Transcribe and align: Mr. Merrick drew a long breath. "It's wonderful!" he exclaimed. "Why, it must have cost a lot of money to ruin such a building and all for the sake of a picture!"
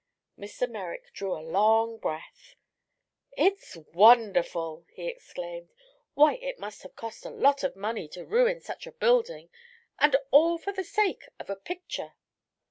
Mr. 0.35 0.67
Merrick 0.67 1.13
drew 1.13 1.31
a 1.37 1.45
long 1.45 1.99
breath. 1.99 2.55
"It's 3.37 3.77
wonderful!" 3.93 4.87
he 4.95 5.07
exclaimed. 5.07 5.69
"Why, 6.15 6.37
it 6.37 6.57
must 6.57 6.81
have 6.81 6.95
cost 6.95 7.23
a 7.23 7.29
lot 7.29 7.63
of 7.63 7.75
money 7.75 8.07
to 8.07 8.25
ruin 8.25 8.61
such 8.61 8.87
a 8.87 8.91
building 8.93 9.51
and 9.99 10.15
all 10.31 10.57
for 10.57 10.73
the 10.73 10.83
sake 10.83 11.25
of 11.39 11.51
a 11.51 11.55
picture!" 11.55 12.13